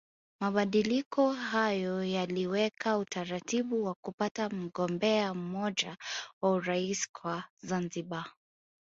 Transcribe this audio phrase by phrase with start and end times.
[0.39, 5.97] Mabadiliko hayo yaliweka utaratibu wa kupata mgombea mmoja
[6.41, 8.31] wa Urais kwa Zanzibar